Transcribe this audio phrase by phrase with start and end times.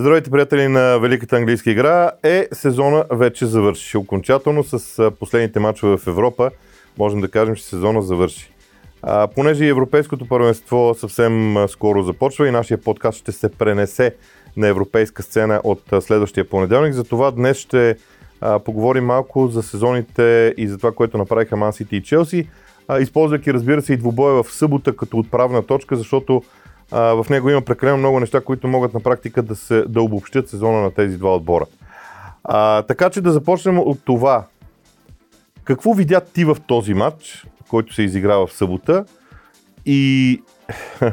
[0.00, 2.10] Здравейте, приятели на Великата английска игра.
[2.22, 3.96] Е, сезона вече завърши.
[3.96, 6.50] Окончателно с последните мачове в Европа
[6.98, 8.52] можем да кажем, че сезона завърши.
[9.02, 14.14] А, понеже Европейското първенство съвсем скоро започва и нашия подкаст ще се пренесе
[14.56, 17.96] на европейска сцена от следващия понеделник, затова днес ще
[18.40, 22.48] а, поговорим малко за сезоните и за това, което направиха Ман Сити и Челси,
[22.88, 26.42] а, използвайки разбира се и двубоя в събота като отправна точка, защото
[26.90, 30.80] в него има прекалено много неща, които могат на практика да, се, да обобщят сезона
[30.80, 31.66] на тези два отбора.
[32.44, 34.46] А, така че да започнем от това.
[35.64, 39.04] Какво видя ти в този матч, който се изиграва в събота?
[39.86, 40.42] И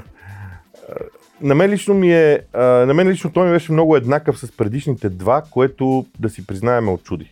[1.42, 5.10] на мен лично ми е, на мен лично той ми беше много еднакъв с предишните
[5.10, 7.32] два, което да си признаем очуди.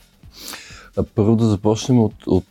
[1.15, 2.45] Първо да започнем от, от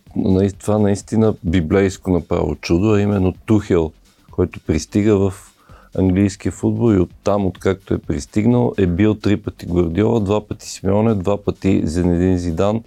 [0.58, 3.92] това наистина библейско направо чудо, а именно Тухел,
[4.30, 5.53] който пристига в
[5.98, 11.14] английския футбол и оттам, откакто е пристигнал, е бил три пъти Гвардиола, два пъти Симеоне,
[11.14, 12.82] два пъти Зенедин Зидан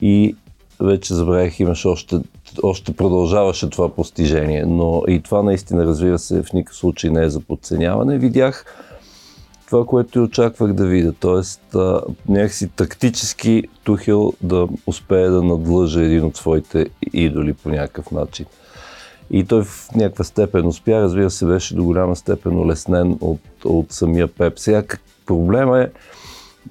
[0.00, 0.36] и
[0.80, 2.16] вече забравих, имаше още,
[2.62, 7.30] още продължаваше това постижение, но и това наистина, разбира се, в никакъв случай не е
[7.30, 8.18] за подценяване.
[8.18, 8.64] Видях
[9.68, 11.78] това, което и очаквах да видя, т.е.
[12.28, 18.46] някакси тактически Тухил да успее да надлъжа един от своите идоли по някакъв начин.
[19.30, 23.92] И той в някаква степен успя, разбира се, беше до голяма степен улеснен от, от
[23.92, 24.58] самия Пеп.
[24.58, 24.82] Сега
[25.26, 25.88] проблема е,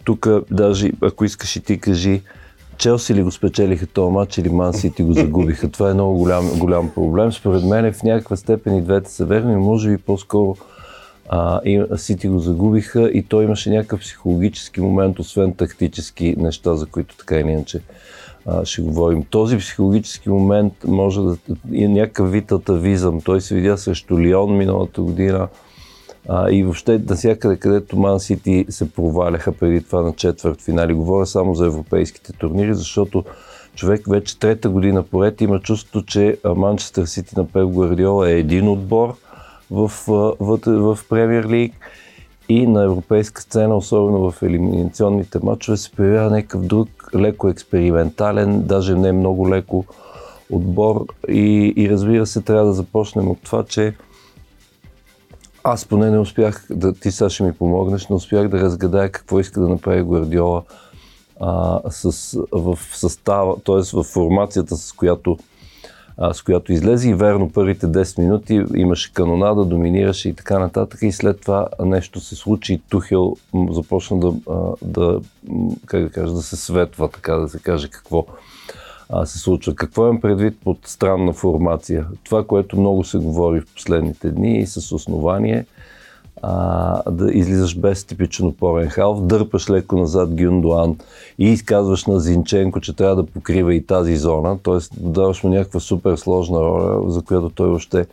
[0.03, 2.21] тук даже ако искаш и ти кажи,
[2.77, 5.69] Челси ли го спечелиха този матч или Ман Сити го загубиха?
[5.69, 7.31] Това е много голям, голям проблем.
[7.31, 10.57] Според мен е в някаква степен и двете са верни, може би по-скоро
[11.29, 16.85] а, и Сити го загубиха и той имаше някакъв психологически момент, освен тактически неща, за
[16.85, 17.79] които така или иначе
[18.63, 19.23] ще говорим.
[19.23, 21.37] Този психологически момент може да
[21.73, 23.21] е някакъв вид атавизъм.
[23.21, 25.47] Той се видя срещу Лион миналата година
[26.29, 30.93] а, и въобще навсякъде, където Ман Сити се проваляха преди това на четвърт финали.
[30.93, 33.23] Говоря само за европейските турнири, защото
[33.75, 38.67] човек вече трета година поред има чувство, че Манчестър Сити на Пеп Гвардиола е един
[38.67, 39.15] отбор
[39.71, 39.91] в,
[40.39, 41.73] в, в Премьер Лиг
[42.49, 48.95] и на европейска сцена, особено в елиминационните матчове, се появява някакъв друг леко експериментален, даже
[48.95, 49.85] не много леко
[50.51, 53.95] отбор и, и разбира се, трябва да започнем от това, че
[55.63, 59.39] аз поне не успях, да, ти сега ще ми помогнеш, не успях да разгадая какво
[59.39, 60.63] иска да направи Гвардиола
[61.39, 63.81] а, с, в състава, т.е.
[63.93, 65.37] в формацията, с която,
[66.17, 70.99] а, с която излезе и верно първите 10 минути имаше канонада, доминираше и така нататък
[71.01, 73.35] и след това нещо се случи и Тухел
[73.69, 74.33] започна да,
[74.81, 75.19] да,
[75.85, 78.25] как да кажа, да се светва, така да се каже какво
[79.09, 79.75] а, се случва.
[79.75, 82.07] Какво имам предвид под странна формация?
[82.23, 85.65] Това, което много се говори в последните дни и с основание,
[86.41, 90.95] а, да излизаш без типичен опорен халф, дърпаш леко назад Гюндуан
[91.39, 94.77] и изказваш на Зинченко, че трябва да покрива и тази зона, т.е.
[94.99, 98.05] даваш му някаква супер сложна роля, за която той още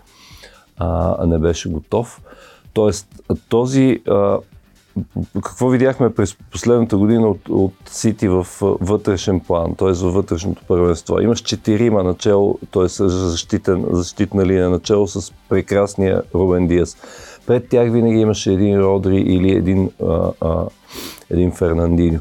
[0.77, 2.21] а, не беше готов.
[2.73, 3.09] Тоест,
[3.49, 4.39] този а,
[5.43, 9.93] какво видяхме през последната година от, от Сити в вътрешен план, т.е.
[9.93, 11.21] във вътрешното първенство?
[11.21, 12.89] Имаш четирима начало, т.е.
[13.09, 16.97] защитен, защитна линия начало с прекрасния Рубен Диас.
[17.47, 20.65] Пред тях винаги имаше един Родри или един, а, а,
[21.31, 22.21] един Фернандиньо.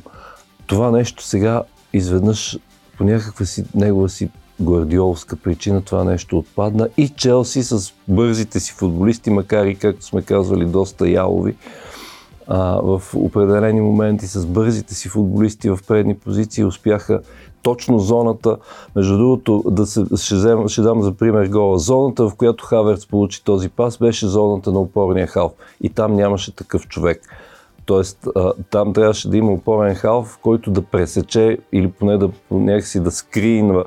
[0.66, 1.64] Това нещо сега
[1.94, 2.60] изведнъж
[2.98, 4.30] по някаква си, негова си
[4.62, 10.22] гвардиолска причина това нещо отпадна и Челси с бързите си футболисти, макар и както сме
[10.22, 11.56] казвали доста ялови,
[12.48, 17.22] а, в определени моменти с бързите си футболисти в предни позиции успяха
[17.64, 18.58] точно зоната,
[18.96, 23.06] между другото, да се, ще, взем, ще дам за пример гола, зоната, в която Хаверц
[23.06, 25.52] получи този пас, беше зоната на опорния халф.
[25.82, 27.22] И там нямаше такъв човек.
[27.86, 28.28] Тоест,
[28.70, 33.86] там трябваше да има опорен халф, който да пресече или поне да някакси да скринва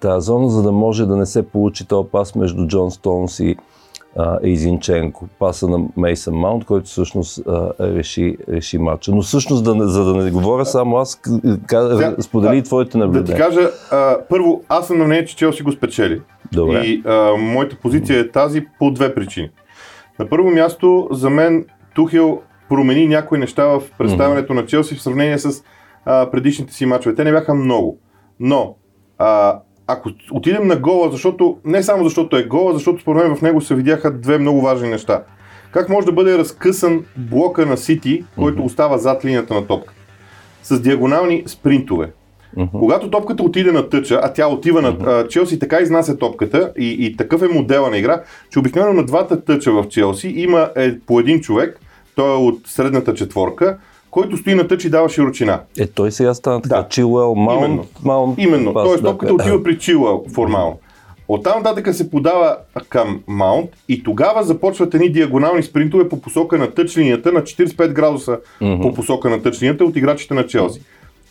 [0.00, 3.56] тази зона, за да може да не се получи този пас между Джон Стоунс и,
[4.16, 5.28] а, Изинченко.
[5.38, 9.12] Паса на Мейсън Маунт, който всъщност а, реши, реши матча.
[9.14, 11.20] Но всъщност, да за да не говоря само аз,
[11.68, 13.24] Сега, сподели да, твоите наблюдения.
[13.24, 16.22] Да ти кажа, а, първо, аз съм на мнение, че Челси го спечели.
[16.52, 16.80] Добре.
[16.80, 19.50] И а, моята позиция е тази по две причини.
[20.18, 21.64] На първо място, за мен
[21.94, 24.56] Тухил промени някои неща в представянето mm-hmm.
[24.56, 25.62] на Челси в сравнение с
[26.04, 27.14] а, предишните си мачове.
[27.14, 27.98] Те не бяха много.
[28.40, 28.76] Но
[29.18, 33.42] а, ако отидем на гола, защото не само защото е гола, защото според мен в
[33.42, 35.22] него се видяха две много важни неща.
[35.70, 38.66] Как може да бъде разкъсан блока на Сити, който mm-hmm.
[38.66, 39.94] остава зад линията на топка?
[40.62, 42.12] С диагонални спринтове.
[42.56, 42.78] Mm-hmm.
[42.78, 47.16] Когато топката отиде на тъча, а тя отива на Челси, така изнася топката и, и
[47.16, 51.20] такъв е модела на игра, че обикновено на двата тъча в Челси има е, по
[51.20, 51.80] един човек,
[52.14, 53.78] той е от средната четворка,
[54.14, 55.60] който стои на тъч и дава широчина.
[55.78, 56.76] Е, той сега стана така.
[56.76, 56.88] Да.
[56.88, 57.86] Чилуел, Маунт, Именно.
[58.04, 58.34] Маунт.
[58.38, 58.74] Именно.
[58.74, 59.34] пас, Тоест да, топката е.
[59.34, 60.78] отива при Чилуел формално.
[61.28, 62.56] Оттам нататък се подава
[62.88, 67.92] към Маунт и тогава започват едни диагонални спринтове по посока на тъч линията на 45
[67.92, 68.38] градуса
[68.82, 70.80] по посока на тъч линията от играчите на Челси.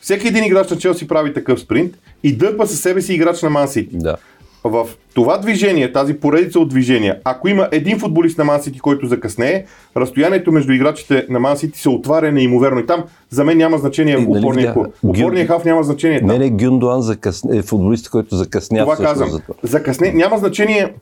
[0.02, 1.94] Всеки един играч на Челси прави такъв спринт
[2.24, 3.98] и дърпа със себе си играч на Ман Сити.
[3.98, 4.18] Да.
[4.66, 9.08] В това движение, тази поредица от движения, ако има един футболист на Ман Сити, който
[9.08, 9.66] закъснее,
[9.98, 12.80] разстоянието между играчите на Ман Сити се отваря неимоверно.
[12.80, 16.20] И там за мен няма значение нали опорния, видя- опорния хаф няма значение.
[16.20, 16.28] Там.
[16.28, 19.30] Не, не, Гюндуан закъсне, е футболист, който закъсня Това казвам.
[19.30, 19.54] за това.
[19.64, 20.12] Закъсне...
[20.12, 20.94] Няма значение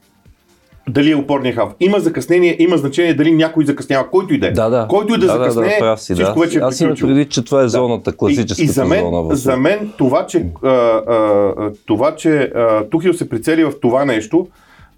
[0.89, 1.69] дали е опорния хаф.
[1.79, 4.09] Има закъснение, има значение дали някой закъснява.
[4.09, 4.51] Който и да е.
[4.51, 4.87] Да, да.
[4.89, 6.45] Който и да, да, да, закъснее, да, си, всичко да.
[6.45, 9.21] вече е Аз имам предвид, че това е зоната, класическата и, и за мен, зона.
[9.21, 9.35] В...
[9.35, 14.47] за мен това, че, а, а, това, че а, Тухил се прицели в това нещо,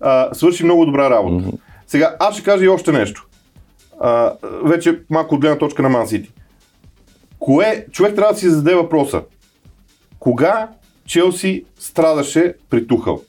[0.01, 1.45] а, свърши много добра работа.
[1.45, 1.57] Mm-hmm.
[1.87, 3.27] Сега, аз ще кажа и още нещо.
[3.99, 4.33] А,
[4.63, 6.31] вече малко от гледна точка на Ман Сити.
[7.39, 9.21] Кое, човек трябва да си зададе въпроса.
[10.19, 10.67] Кога
[11.05, 13.21] Челси страдаше при Тухъл?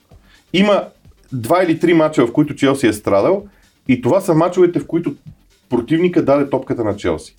[0.52, 0.84] Има
[1.34, 3.42] два или три мача, в които Челси е страдал
[3.88, 5.14] и това са мачовете, в които
[5.70, 7.36] противника даде топката на Челси.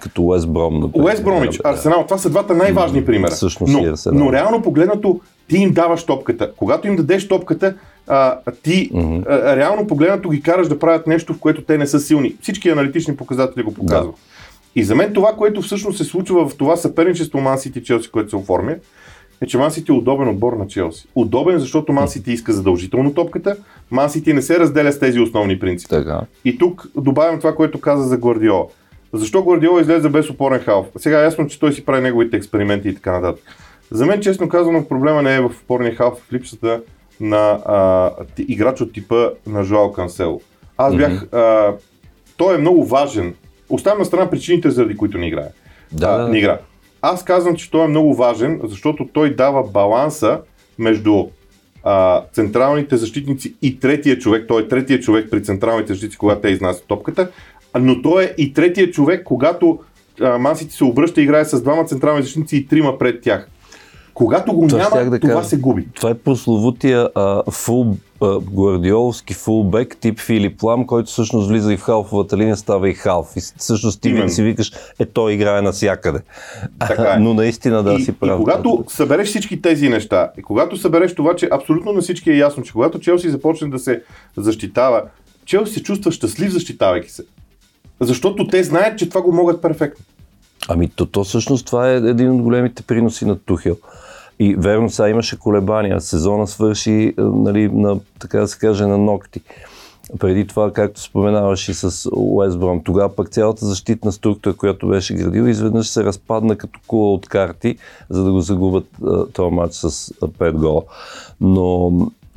[0.00, 0.90] Като Уест Бром.
[0.94, 3.30] Уест Бромич, Да, Арсенал, това са двата най-важни примера.
[3.30, 6.52] всъщност но, но реално погледнато, ти им даваш топката.
[6.56, 7.74] Когато им дадеш топката,
[8.08, 8.90] а, ти
[9.28, 12.36] а, реално погледнато ги караш да правят нещо, в което те не са силни.
[12.40, 14.14] Всички аналитични показатели го показват.
[14.76, 18.30] И за мен това, което всъщност се случва в това съперничество Ман Сити Челси, което
[18.30, 18.74] се оформя,
[19.42, 21.08] е, че Ман Сити е удобен отбор на Челси.
[21.14, 23.56] Удобен, защото Ман Сити иска задължително топката,
[23.90, 25.90] Ман Сити не се разделя с тези основни принципи.
[25.90, 26.20] Така.
[26.44, 28.66] И тук добавям това, което каза за Гвардиола.
[29.12, 30.86] Защо Гвардиола излезе без опорен халф?
[30.96, 33.44] Сега е ясно, че той си прави неговите експерименти и така нататък.
[33.90, 36.80] За мен, честно казано, проблема не е в опорния халф, в липсата
[37.20, 40.40] на а, играч от типа на Жоал Кансело.
[40.76, 41.32] Аз бях...
[41.32, 41.72] А,
[42.36, 43.34] той е много важен.
[43.68, 45.48] Оставям на страна причините, заради които не играе.
[45.92, 46.58] Да, а, не игра.
[47.02, 50.40] Аз казвам, че той е много важен, защото той дава баланса
[50.78, 51.26] между
[51.84, 54.44] а, централните защитници и третия човек.
[54.48, 57.30] Той е третия човек при централните защитници, когато те изнасят топката,
[57.80, 59.78] но той е и третия човек, когато
[60.38, 63.48] Мансити се обръща и играе с двама централни защитници и трима пред тях.
[64.14, 65.48] Когато го Това няма, да това кажа.
[65.48, 65.88] се губи.
[65.94, 71.76] Това е прословутия а, фул, а, гвардиоловски фулбек тип Филип Лам, който всъщност влиза и
[71.76, 73.36] в халфовата линия, става и халф.
[73.36, 74.28] И всъщност ти Именно.
[74.28, 76.18] си викаш, е той играе навсякъде.
[76.78, 77.20] Така е.
[77.20, 78.40] Но наистина да и, си прав.
[78.40, 82.36] и когато събереш всички тези неща, и когато събереш това, че абсолютно на всички е
[82.36, 84.02] ясно, че когато Челси започне да се
[84.36, 85.02] защитава,
[85.44, 87.24] Челси се чувства щастлив защитавайки се.
[88.00, 90.04] Защото те знаят, че това го могат перфектно.
[90.68, 93.76] Ами то, то всъщност това е един от големите приноси на Тухел.
[94.38, 96.00] И верно, сега имаше колебания.
[96.00, 99.40] Сезона свърши, е, нали, на, така да се каже, на ногти.
[100.18, 105.14] Преди това, както споменаваш и с Уест Бром, тогава пък цялата защитна структура, която беше
[105.14, 107.76] градил, изведнъж се разпадна като кула от карти,
[108.10, 109.84] за да го загубят а, този матч с
[110.22, 110.82] а, 5 гола.
[111.40, 111.90] Но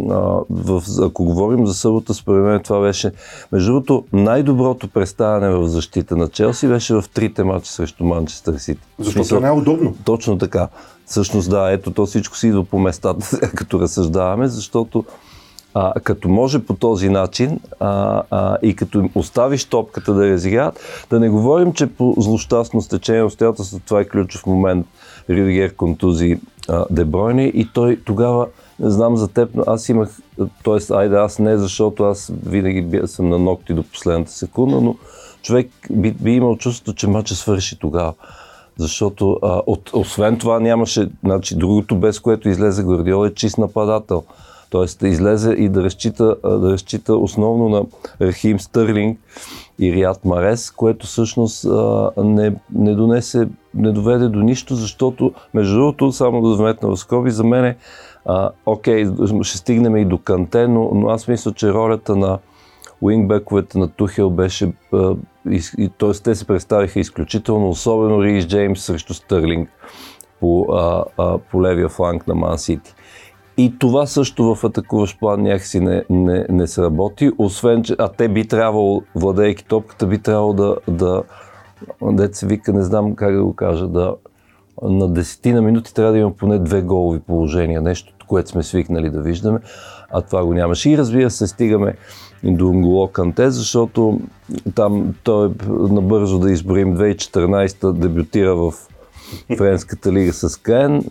[0.10, 3.12] а, в, ако говорим за събота, според мен това беше,
[3.52, 8.82] между другото, най-доброто представяне в защита на Челси беше в трите матча срещу Манчестър Сити.
[9.00, 9.96] Защото е най-удобно.
[10.06, 10.68] Точно така.
[11.06, 15.06] Всъщност да, ето то всичко си идва по местата, като разсъждаваме, защото
[15.74, 21.20] а, като може по този начин а, а, и като оставиш топката да разиграят, да
[21.20, 24.88] не говорим, че по злощастно стечение обстоятелства това е ключов момент.
[25.30, 28.48] Рюдигер контузи а, Дебройне и той тогава,
[28.80, 30.10] не знам за теб, но аз имах,
[30.64, 30.94] т.е.
[30.94, 34.96] айде аз не, защото аз винаги съм на ногти до последната секунда, но
[35.42, 38.14] човек би, би имал чувството, че матча свърши тогава.
[38.78, 44.24] Защото а, от, освен това нямаше, значи другото без което излезе Гвардиола е чист нападател.
[44.70, 47.84] Тоест да излезе и да разчита, да разчита основно на
[48.22, 49.20] Рахим Стърлинг
[49.80, 55.76] и Риат Марес, което всъщност а, не, не донесе, не доведе до нищо, защото между
[55.76, 57.78] другото, само да вметна в скоби, за мен е,
[58.26, 59.06] а, окей,
[59.42, 62.40] ще стигнем и до Канте, но, но аз мисля, че ролята на
[63.02, 64.74] уингбековете на Тухел беше,
[65.98, 66.12] т.е.
[66.24, 69.70] те се представиха изключително, особено Рис Джеймс срещу Стърлинг
[70.40, 72.94] по, а, а, по левия фланг на Ман Сити.
[73.58, 78.28] И това също в атакуващ план някакси не, не, не сработи, освен, че, а те
[78.28, 81.24] би трябвало, владейки топката, би трябвало да, да
[82.32, 84.16] се вика, не знам как да го кажа, да
[84.82, 89.22] на десетина минути трябва да има поне две голови положения, нещо, което сме свикнали да
[89.22, 89.60] виждаме,
[90.12, 90.90] а това го нямаше.
[90.90, 91.96] И разбира се, стигаме
[92.44, 94.20] до Нголо Канте, защото
[94.76, 98.74] там той набързо да изборим 2014 дебютира в
[99.58, 101.04] Френската лига с Каен,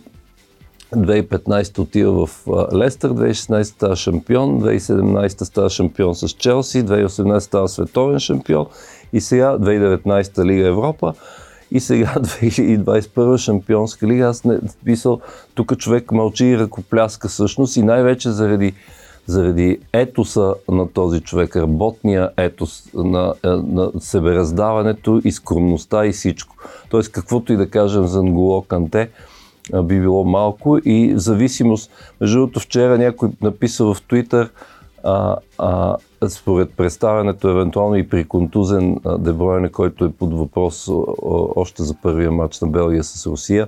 [0.93, 8.19] 2015 отива в Лестър, 2016 става шампион, 2017 става шампион с Челси, 2018 става световен
[8.19, 8.65] шампион
[9.13, 11.13] и сега 2019 Лига Европа
[11.71, 14.27] и сега 2021 шампионска лига.
[14.27, 15.19] Аз не писал,
[15.55, 18.73] тук човек мълчи и ръкопляска всъщност и най-вече заради,
[19.25, 26.55] заради етоса на този човек, работния етос на, на себераздаването и скромността и всичко.
[26.89, 29.09] Тоест, каквото и да кажем за Нголо Канте,
[29.83, 31.91] би било малко и зависимост.
[32.21, 34.49] Между другото, вчера някой написа в Твитър,
[35.03, 35.97] а, а,
[36.29, 40.89] според представянето, евентуално и при контузен Дебройне, който е под въпрос
[41.55, 43.67] още за първия матч на Белгия с Русия,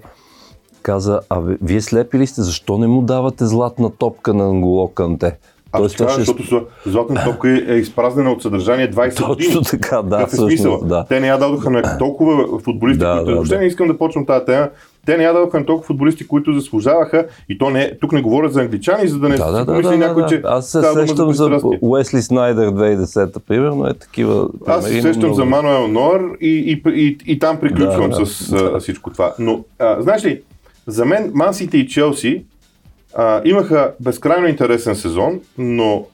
[0.81, 5.37] каза, а вие слепи ли сте, защо не му давате златна топка на Анголо Канте?
[5.71, 6.19] Аз Тоест, това, ще...
[6.19, 9.53] защото златна топка е изпразнена от съдържание 20 Точно години.
[9.53, 10.17] Точно така, да.
[10.17, 10.81] Какъв е смисъл?
[10.83, 11.05] Да.
[11.09, 13.25] Те не я дадоха на толкова футболисти, да, които...
[13.25, 13.61] Да, въобще да.
[13.61, 14.69] не искам да почвам тази тема.
[15.07, 17.27] Те не я дадоха на толкова футболисти, които заслужаваха.
[17.49, 19.97] И то не, тук не говоря за англичани, за да не да, да, да, да,
[19.97, 24.49] някой, че Аз се сещам за, Уесли Снайдер 2010, примерно, е такива.
[24.67, 25.35] Аз се сещам много...
[25.35, 28.79] за Мануел Нор и, и, и, и, и там приключвам да, с да.
[28.79, 29.33] всичко това.
[29.39, 30.41] Но, а, знаеш ли,
[30.87, 32.45] за мен Мансите и Челси
[33.15, 36.05] а, имаха безкрайно интересен сезон, но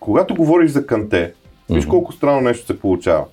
[0.00, 1.32] когато говориш за Канте,
[1.70, 3.24] виж колко странно нещо се получава.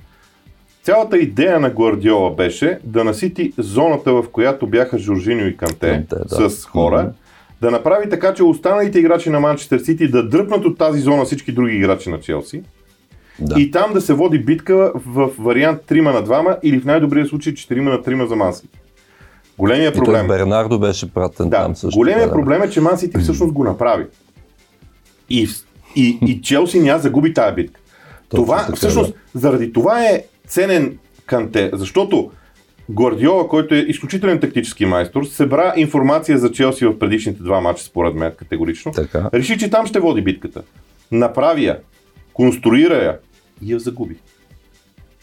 [0.84, 6.16] Цялата идея на Гвардиола беше да насити зоната, в която бяха Жоржиньо и Канте, Канте
[6.30, 6.50] да.
[6.50, 7.12] с хора,
[7.62, 11.52] да направи така, че останалите играчи на Манчестър Сити да дръпнат от тази зона всички
[11.52, 12.64] други играчи на Челси.
[13.40, 13.62] Да.
[13.62, 17.54] И там да се води битка в вариант 3 на 2 или в най-добрия случай
[17.54, 18.68] 4 на 3 за Манси.
[19.58, 20.26] Големия проблем.
[20.26, 21.98] И Бернардо беше пратен да, там също.
[21.98, 24.06] Големия да, проблем е, че Ман Сити всъщност го направи.
[25.30, 25.48] И,
[25.96, 27.80] и, и Челси няма загуби тая битка.
[28.30, 29.40] Това, така, всъщност, да.
[29.40, 32.32] заради това е ценен Канте, защото
[32.90, 38.16] Гвардиола, който е изключителен тактически майстор, събра информация за Челси в предишните два мача, според
[38.16, 38.92] мен, категорично.
[38.92, 39.30] Така.
[39.34, 40.62] Реши, че там ще води битката.
[41.12, 41.80] Направи я,
[42.34, 43.18] конструира я
[43.62, 44.16] и я загуби.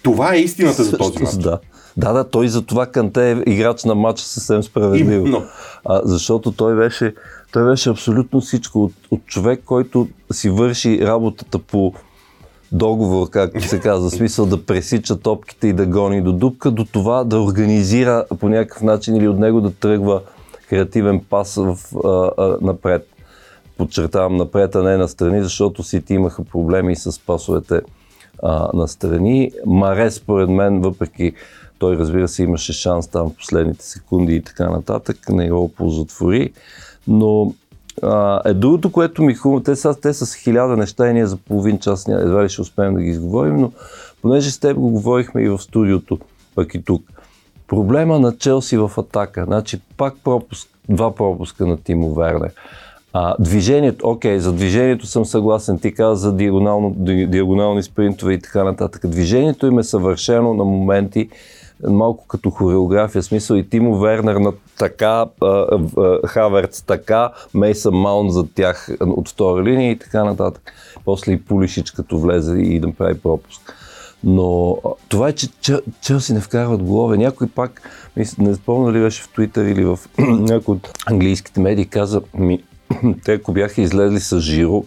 [0.03, 1.35] Това е истината за този мач.
[1.35, 1.59] Да.
[1.97, 5.43] Да, да, той за това Канте е играч на матча съвсем справедливо.
[5.85, 7.15] А, защото той беше,
[7.53, 8.85] той беше абсолютно всичко.
[8.85, 11.95] От, от човек, който си върши работата по
[12.73, 17.25] договор, както се казва, смисъл да пресича топките и да гони до дупка, до това
[17.25, 20.23] да организира по някакъв начин или от него да тръгва
[20.69, 23.09] креативен пас в, а, а, напред.
[23.77, 27.81] Подчертавам напред, а не на страни, защото Сити имаха проблеми с пасовете
[28.43, 29.53] а, на страни.
[29.67, 31.33] Маре, според мен, въпреки
[31.79, 36.53] той, разбира се, имаше шанс там в последните секунди и така нататък, не го оползотвори,
[37.09, 37.53] но
[38.03, 41.27] а, е другото, което ми хубаво, те са, те са с хиляда неща и ние
[41.27, 43.73] за половин час едва ли ще успеем да ги изговорим, но
[44.23, 46.19] понеже с теб го говорихме и в студиото,
[46.55, 47.03] пък и тук.
[47.69, 52.53] Проблема на Челси в атака, значи пак пропуск, два пропуска на Тимо Вернер.
[53.13, 55.79] А, движението, окей, за движението съм съгласен.
[55.79, 56.91] Ти каза за диагонално,
[57.29, 59.07] диагонални спринтове и така нататък.
[59.07, 61.29] Движението им е съвършено на моменти
[61.89, 65.27] малко като хореография, смисъл и Тимо Вернер на така,
[66.27, 70.73] Хаверц така, Мейса Маунт за тях от втора линия и така нататък.
[71.05, 73.75] После и Пулишич като влезе и да прави пропуск.
[74.25, 74.77] Но
[75.09, 75.49] това е, че
[76.01, 77.17] Челси не вкарват голове.
[77.17, 77.83] Някой пак,
[78.39, 82.63] не спомня ли беше в Твитър или в някои от английските медии, каза, ми,
[83.25, 84.85] те ако бяха излезли с Жиро,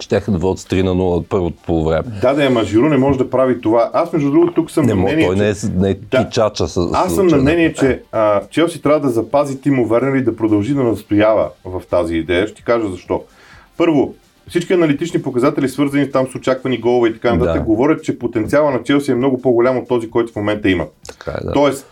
[0.00, 2.04] щяха да водят с 3 на 0 от първото полувреме.
[2.20, 3.90] Да, да, ама Жиро не може да прави това.
[3.92, 6.68] Аз, между другото, тук съм не, на мнение, той не е, не е да, чача
[6.68, 10.36] с, Аз съм на мнение, че а, Челси трябва да запази Тимо Вернер и да
[10.36, 12.46] продължи да настоява в тази идея.
[12.46, 13.22] Ще ти кажа защо.
[13.76, 14.14] Първо,
[14.48, 17.66] всички аналитични показатели, свързани там с очаквани голове и така нататък, да.
[17.66, 20.86] говорят, че потенциала на Челси е много по-голям от този, който в момента има.
[21.08, 21.52] Така е, да.
[21.52, 21.86] Тоест,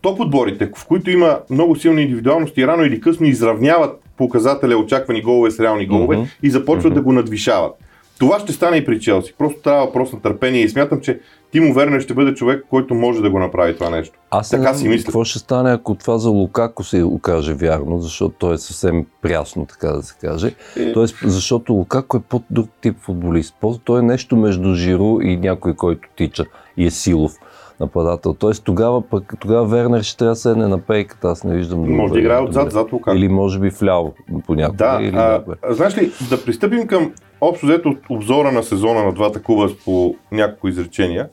[0.00, 5.50] топ отборите, в които има много силни индивидуалности, рано или късно изравняват показателя очаквани голове
[5.50, 6.28] с реални голове mm-hmm.
[6.42, 6.96] и започват mm-hmm.
[6.96, 7.72] да го надвишават.
[8.18, 9.34] Това ще стане и при Челси.
[9.38, 11.20] Просто трябва въпрос на търпение и смятам, че
[11.52, 14.18] Тимо Вернер ще бъде човек, който може да го направи това нещо.
[14.30, 15.04] Аз така си мисля.
[15.04, 19.66] Какво ще стане, ако това за Лукако се окаже вярно, защото той е съвсем прясно,
[19.66, 20.54] така да се каже.
[20.76, 20.92] Е...
[20.92, 23.54] Тоест, защото Лукако е по-друг тип футболист.
[23.84, 26.44] Той е нещо между Жиро и някой, който тича
[26.76, 27.32] и е силов
[27.80, 28.34] нападател.
[28.34, 31.96] Тоест тогава пък тогава Вернер ще трябва да седне на пейката, аз не виждам.
[31.96, 33.16] Може да играе отзад, зад Лукако.
[33.16, 34.14] Или може би вляво
[34.46, 34.76] понякога.
[34.76, 39.12] Да, или а, а, знаеш ли, да пристъпим към общо взето обзора на сезона на
[39.12, 41.28] двата клуба по няколко изречения.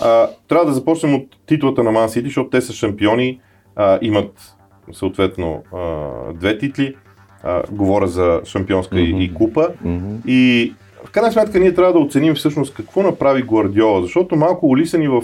[0.00, 3.40] А, трябва да започнем от титлата на Ман Сити, защото те са шампиони,
[3.76, 4.56] а, имат
[4.92, 6.94] съответно а, две титли.
[7.42, 9.18] А, говоря за шампионска mm-hmm.
[9.18, 9.68] и, и купа.
[9.86, 10.26] Mm-hmm.
[10.26, 15.08] И в крайна сметка ние трябва да оценим всъщност какво направи Гвардиола, защото малко улисани
[15.08, 15.22] в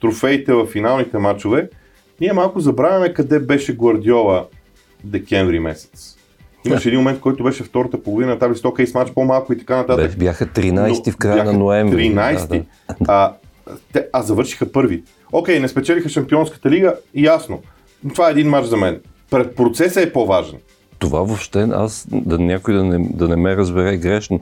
[0.00, 1.68] трофеите в финалните матчове,
[2.20, 4.46] ние малко забравяме къде беше Гвардиола
[5.04, 6.16] декември месец.
[6.66, 9.76] Имаше един момент, който беше втората половина на таблицата, окей, с матч по-малко и така
[9.76, 10.18] нататък.
[10.18, 12.14] Бяха 13 в края на ноември.
[12.14, 12.64] 13 да, да.
[13.08, 13.32] А,
[13.92, 15.02] те, а завършиха първи.
[15.32, 17.62] Окей, не спечелиха Шампионската лига, ясно.
[18.14, 19.00] Това е един матч за мен.
[19.30, 20.58] Пред процеса е по-важен.
[20.98, 24.40] Това въобще, аз, да някой да не, да не ме разбере грешно,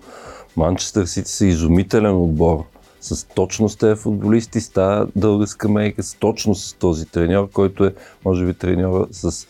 [0.56, 2.64] Манчестър Сити са изумителен отбор.
[3.00, 7.84] С точно с тези футболисти, с тази дълга скамейка, с точно с този треньор, който
[7.84, 9.46] е, може би, треньора с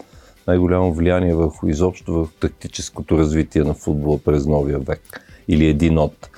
[0.47, 5.21] най-голямо влияние върху изобщо върху тактическото развитие на футбола през новия век.
[5.49, 6.31] Или един от.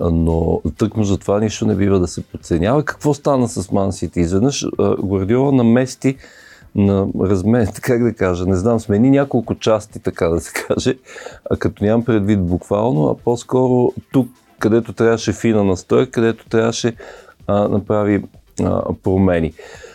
[0.00, 2.84] Но тъкмо за това нищо не бива да се подценява.
[2.84, 4.20] Какво стана с Ман Сити?
[4.20, 6.16] Изведнъж Гвардиола намести
[6.74, 10.98] на размер, как да кажа, не знам, смени няколко части, така да се каже,
[11.50, 14.28] а като нямам предвид буквално, а по-скоро тук,
[14.58, 16.96] където трябваше фина настой, където трябваше
[17.46, 18.24] а, направи
[18.62, 19.52] а, промени.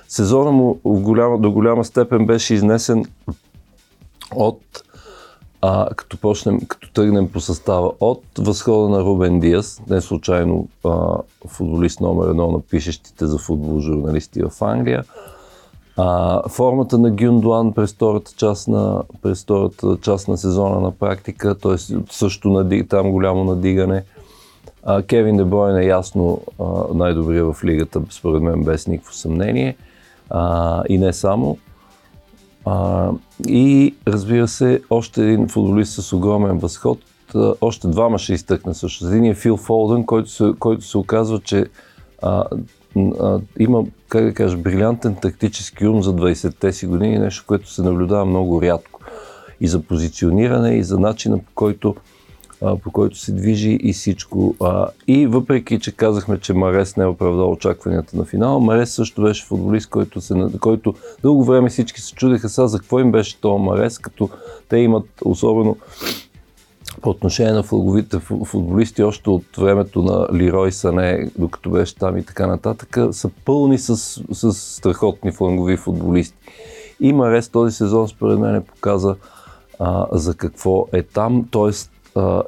[0.07, 3.05] Сезона му в голяма, до голяма степен беше изнесен
[4.35, 4.83] от
[5.61, 11.17] а, като, почнем, като тръгнем по състава от възхода на Рубен Диас, не случайно а,
[11.47, 15.03] футболист номер едно на пишещите за футбол журналисти в Англия,
[15.97, 21.55] а, формата на Гюндуан през втората част на, през втората част на сезона на практика,
[21.55, 21.77] т.е.
[22.11, 24.03] също там голямо надигане.
[24.85, 26.63] А, Кевин Дебройн е ясно а,
[26.93, 29.75] най-добрия в лигата, според мен без никакво съмнение.
[30.29, 31.57] А, и не само.
[32.65, 33.09] А,
[33.47, 36.99] и разбира се, още един футболист с огромен възход.
[37.61, 39.07] Още двама ще изтъкна също.
[39.07, 41.65] Един е Фил Фолден, който се, който се оказва, че
[42.21, 42.45] а,
[43.19, 47.81] а, има, как да кажа, брилянтен тактически ум за 20-те си години, нещо, което се
[47.81, 48.99] наблюдава много рядко.
[49.61, 51.95] И за позициониране, и за начина по който,
[52.83, 54.55] по който се движи и всичко.
[55.07, 59.45] И въпреки, че казахме, че Марес не е оправдал очакванията на финала, Марес също беше
[59.45, 63.63] футболист, който, се, който дълго време всички се чудеха сега за какво им беше този
[63.63, 64.29] Марес, като
[64.69, 65.77] те имат особено
[67.01, 72.23] по отношение на флаговите футболисти, още от времето на Лирой Сане, докато беше там и
[72.23, 73.97] така нататък, са пълни с,
[74.31, 76.37] с страхотни флангови футболисти.
[76.99, 79.15] И Марес този сезон, според мен, показа
[79.79, 81.92] а, за какво е там, т.е.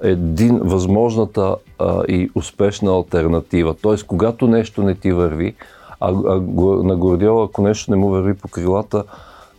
[0.01, 3.73] един възможната а, и успешна альтернатива.
[3.73, 3.95] Т.е.
[4.07, 5.55] когато нещо не ти върви,
[5.99, 6.41] а, а
[6.83, 9.03] на Гордиола, ако нещо не му върви по крилата,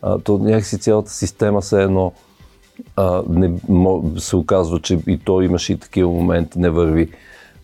[0.03, 2.13] а, то някакси цялата система се едно
[2.97, 3.53] а, не,
[4.19, 7.11] се оказва, че и то имаше и такива моменти, не върви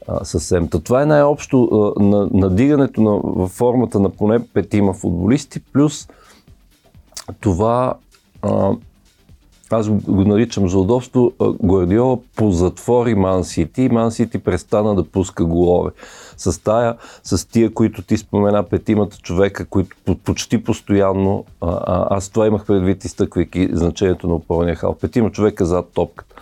[0.08, 0.68] а, съвсем.
[0.68, 6.08] Та това е най-общо а, на, надигането на, в формата на поне петима футболисти, плюс
[7.40, 7.94] това
[8.42, 8.70] а,
[9.72, 11.32] аз го наричам за удобство,
[11.62, 15.90] Гвардиола позатвори Ман Сити и Ман Сити престана да пуска голове.
[16.36, 22.46] С тая, с тия, които ти спомена, петимата човека, които почти постоянно, а, аз това
[22.46, 26.34] имах предвид, изтъквайки значението на опорния хал, петима човека зад топката.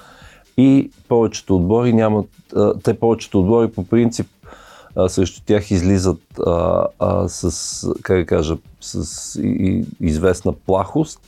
[0.56, 4.26] И повечето отбори нямат, а, те повечето отбори по принцип
[4.96, 11.20] а, срещу тях излизат а, а, с, как да кажа, с и, известна плахост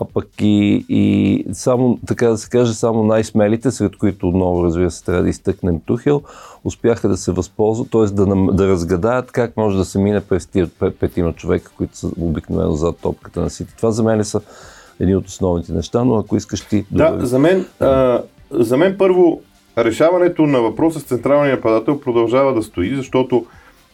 [0.00, 4.90] а пък и, и само, така да се каже, само най-смелите, сред които отново, разбира
[4.90, 6.22] се, трябва да изтъкнем Тухел,
[6.64, 8.04] успяха да се възползват, т.е.
[8.04, 10.68] Да, да разгадаят как може да се мине през тия
[11.00, 13.76] петима човека, които са обикновено зад топката на Сити.
[13.76, 14.40] Това за мен са
[15.00, 16.84] едни от основните неща, но ако искаш ти...
[16.90, 19.40] Да, да за мен, а, за мен първо
[19.78, 23.46] решаването на въпроса с централния нападател продължава да стои, защото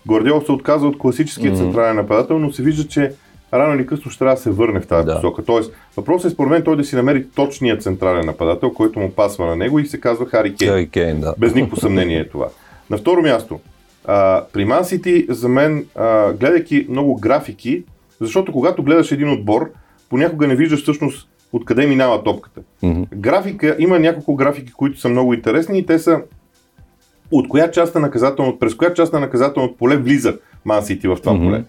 [0.06, 1.56] Гордиол се отказва от класическия mm-hmm.
[1.56, 3.12] централен нападател, но се вижда, че
[3.54, 5.14] рано или късно ще трябва да се върне в тази да.
[5.14, 5.44] посока.
[5.44, 9.46] Тоест, въпросът е според мен той да си намери точния централен нападател, който му пасва
[9.46, 10.70] на него и се казва Хари Кейн.
[10.70, 11.34] Хари Кейн да.
[11.38, 12.48] Без никакво съмнение е това.
[12.90, 13.60] На второ място,
[14.04, 17.84] а, при City, за мен, а, гледайки много графики,
[18.20, 19.70] защото когато гледаш един отбор,
[20.10, 22.60] понякога не виждаш всъщност откъде минава топката.
[22.82, 23.06] Mm-hmm.
[23.14, 26.20] Графика, има няколко графики, които са много интересни и те са
[27.30, 31.32] от коя част на наказателно, през коя част на наказателното поле влиза City в това
[31.32, 31.44] mm-hmm.
[31.44, 31.64] поле.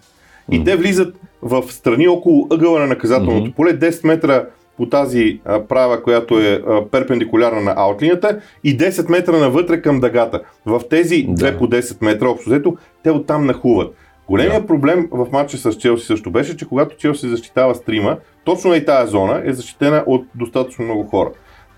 [0.50, 0.64] И mm-hmm.
[0.64, 3.54] те влизат в страни около ъгъла на наказателното mm-hmm.
[3.54, 4.44] поле, 10 метра
[4.76, 10.00] по тази а, права, която е а, перпендикулярна на аутлинията и 10 метра навътре към
[10.00, 10.40] дъгата.
[10.66, 11.52] В тези да.
[11.52, 13.94] 2 по 10 метра общо взето, те оттам нахуват.
[14.28, 14.66] Големият да.
[14.66, 19.10] проблем в матча с Челси също беше, че когато Челси защитава стрима, точно и тази
[19.10, 21.30] зона е защитена от достатъчно много хора.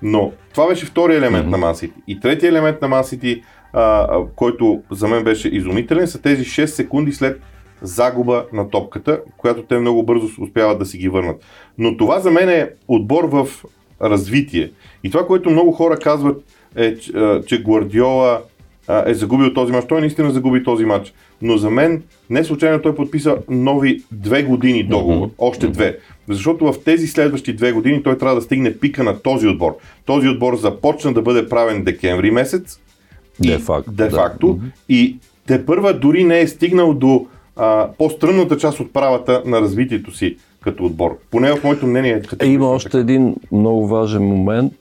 [0.03, 1.51] Но това беше втори елемент mm-hmm.
[1.51, 1.95] на Мансити.
[2.07, 3.43] И третия елемент на Мансити,
[4.37, 7.41] който за мен беше изумителен, са тези 6 секунди след
[7.83, 11.45] загуба на топката, която те много бързо успяват да си ги върнат.
[11.79, 13.49] Но това за мен е отбор в
[14.03, 14.71] развитие.
[15.05, 16.45] И това, което много хора казват
[16.77, 16.97] е,
[17.47, 18.41] че Гвардиола
[19.07, 19.87] е загубил този матч.
[19.89, 21.15] Той наистина загуби този матч.
[21.43, 25.27] Но за мен не случайно той подписа нови две години договор.
[25.27, 25.35] Mm-hmm.
[25.39, 25.99] Още две.
[26.29, 29.77] Защото в тези следващи две години той трябва да стигне пика на този отбор.
[30.05, 32.81] Този отбор започна да бъде правен декември месец.
[33.41, 33.91] Де факто.
[33.91, 34.53] Де факто.
[34.53, 34.67] Да.
[34.89, 37.27] И те първа дори не е стигнал до
[37.57, 41.19] а, по-стръмната част от правата на развитието си като отбор.
[41.31, 42.23] Поне в моето мнение.
[42.41, 44.73] Е, има още един много важен момент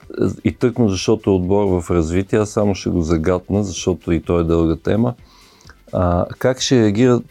[0.43, 4.41] и тъкно защото е отбор в развитие, аз само ще го загатна, защото и той
[4.41, 5.13] е дълга тема.
[5.93, 7.21] А, как ще реагира,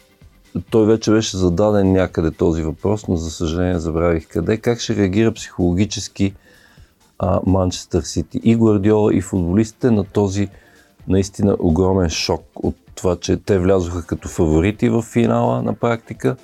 [0.70, 5.32] той вече беше зададен някъде този въпрос, но за съжаление забравих къде, как ще реагира
[5.32, 6.34] психологически
[7.46, 10.48] Манчестър Сити и Гвардиола и футболистите на този
[11.08, 16.36] наистина огромен шок от това, че те влязоха като фаворити в финала на практика.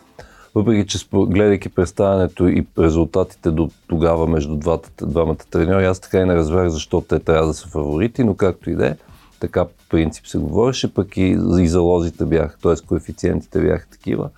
[0.55, 6.25] Въпреки, че гледайки представянето и резултатите до тогава между двата, двамата треньори, аз така и
[6.25, 8.97] не разбрах защо те трябва да са фаворити, но както и да е,
[9.41, 12.87] така принцип се говореше, пък и, и залозите бяха, т.е.
[12.87, 14.29] коефициентите бяха такива.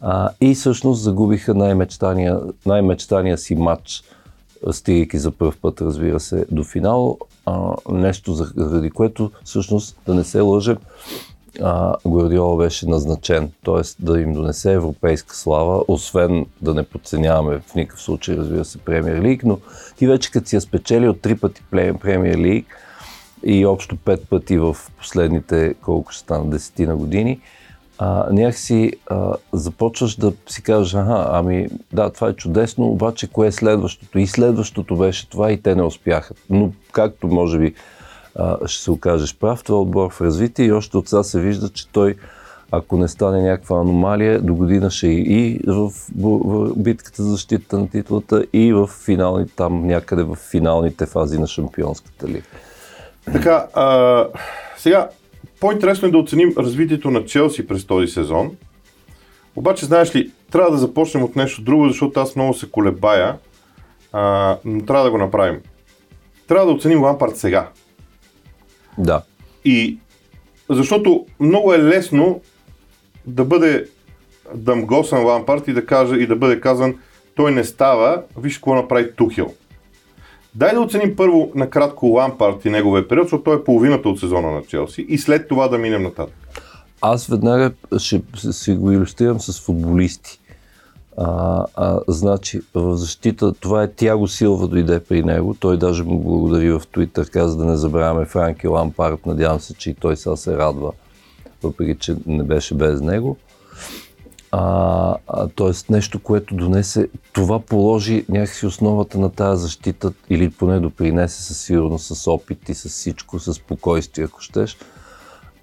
[0.00, 4.02] А, и всъщност загубиха най-мечтания, най-мечтания си матч,
[4.72, 7.18] стигайки за първ път, разбира се, до финал.
[7.46, 10.76] А, нещо, заради което всъщност, да не се лъжем,
[11.62, 14.04] а, Гвардиола беше назначен, т.е.
[14.04, 19.22] да им донесе европейска слава, освен да не подценяваме в никакъв случай, разбира се, Премьер
[19.22, 19.58] Лиг, но
[19.96, 22.66] ти вече като си я спечелил три пъти Премьер Лиг
[23.44, 27.40] и общо пет пъти в последните, колко ще стана, десетина години,
[27.98, 33.46] а, някакси а, започваш да си кажеш, ага, ами да, това е чудесно, обаче кое
[33.46, 34.18] е следващото?
[34.18, 36.34] И следващото беше това и те не успяха.
[36.50, 37.74] Но както може би
[38.34, 41.40] а, ще се окажеш прав, това е отбор в развитие и още от сега се
[41.40, 42.14] вижда, че той,
[42.70, 45.90] ако не стане някаква аномалия, до година ще и в
[46.76, 52.28] битката за защита на титлата и в финални, там някъде в финалните фази на шампионската
[52.28, 52.46] лига.
[53.32, 54.24] Така, а,
[54.76, 55.08] сега,
[55.60, 58.56] по-интересно е да оценим развитието на Челси през този сезон.
[59.56, 63.38] Обаче, знаеш ли, трябва да започнем от нещо друго, защото аз много се колебая,
[64.12, 65.60] а, но трябва да го направим.
[66.48, 67.68] Трябва да оценим Лампард сега.
[68.98, 69.22] Да.
[69.64, 69.98] И
[70.70, 72.40] защото много е лесно
[73.26, 73.88] да бъде
[74.54, 76.94] дъмгосан Лампард и да, каже, и да бъде казан
[77.34, 79.54] той не става, виж какво направи Тухил.
[80.56, 84.50] Дай да оценим първо накратко Лампард и неговия период, защото той е половината от сезона
[84.50, 86.34] на Челси и след това да минем нататък.
[87.00, 90.40] Аз веднага ще си го иллюстрирам с футболисти.
[91.18, 95.56] А, а, значи, в защита, това е Тяго Силва дойде при него.
[95.60, 99.26] Той даже му благодари в Твитър, каза да не забравяме Франки Лампард.
[99.26, 100.92] Надявам се, че и той сега се радва,
[101.62, 103.36] въпреки че не беше без него.
[104.58, 110.80] А, а, тоест нещо, което донесе, това положи някакси основата на тази защита или поне
[110.80, 114.76] допринесе със сигурност, с опит и с всичко, с спокойствие, ако щеш.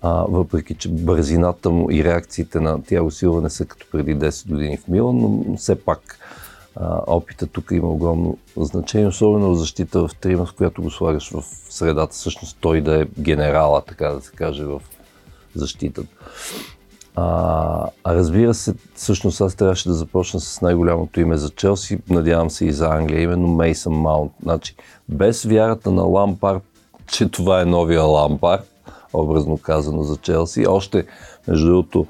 [0.02, 4.48] А, въпреки, че бързината му и реакциите на Тяго Силва не са като преди 10
[4.50, 6.20] години в Милан, но все пак
[6.76, 11.30] а, опита тук има огромно значение, особено в защита в трима, с която го слагаш
[11.30, 12.14] в средата.
[12.14, 14.82] Всъщност той да е генерала, така да се каже, в
[15.56, 16.10] защитата.
[17.16, 22.50] А, а разбира се, всъщност аз трябваше да започна с най-голямото име за Челси, надявам
[22.50, 24.32] се и за Англия, именно Мейсън Маунт.
[24.42, 24.76] Значи,
[25.10, 26.64] без вярата на Лампард,
[27.08, 28.72] че това е новия Лампард,
[29.14, 31.06] образно казано за Челси, още,
[31.48, 32.06] между другото,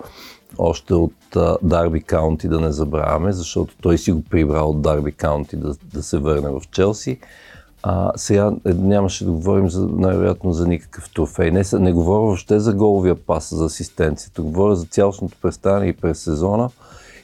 [0.57, 1.13] още от
[1.61, 6.03] Дарби Каунти да не забравяме, защото той си го прибрал от Дарби Каунти да, да
[6.03, 7.19] се върне в Челси.
[7.85, 11.51] А, сега е, нямаше да говорим за, най-вероятно за никакъв трофей.
[11.51, 14.41] Не, не говоря въобще за головия пас, за асистенцията.
[14.41, 16.69] Говоря за цялостното представяне и през сезона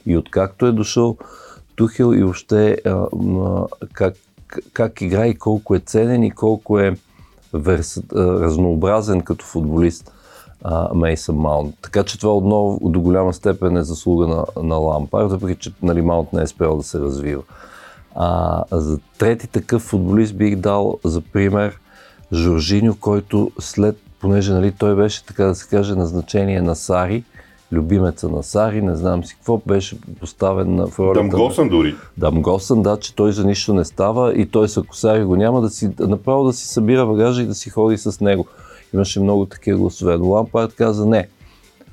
[0.06, 1.16] и откакто е дошъл
[1.76, 4.14] Тухел и въобще а, а, как,
[4.72, 6.96] как играе и колко е ценен и колко е
[7.52, 10.12] верс, а, разнообразен като футболист
[10.94, 11.74] Мейсън Маунт.
[11.82, 16.02] Така че това отново до голяма степен е заслуга на, на Лампар, въпреки че нали,
[16.02, 17.42] Маунт не е спрял да се развива.
[18.14, 21.78] А, за трети такъв футболист бих дал за пример
[22.32, 27.24] Жоржиньо, който след, понеже нали, той беше, така да се каже, назначение на Сари,
[27.72, 31.20] любимеца на Сари, не знам си какво, беше поставен на ролята.
[31.20, 31.94] Дамгосън дори.
[32.16, 35.70] Дамгосън, да, че той за нищо не става и той с Сари го няма да
[35.70, 38.46] си, направо да си събира багажа и да си ходи с него.
[38.94, 40.16] Имаше много такива гласове.
[40.16, 41.28] Но Лампард каза не